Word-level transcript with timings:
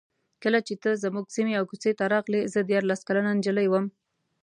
کله 0.43 0.59
چې 0.67 0.73
ته 0.81 0.89
زموږ 1.03 1.25
سیمې 1.35 1.53
او 1.59 1.65
کوڅې 1.69 1.91
ته 1.99 2.05
راغلې 2.13 2.41
زه 2.53 2.59
دیارلس 2.69 3.01
کلنه 3.07 3.31
نجلۍ 3.37 3.67
وم. 3.69 3.85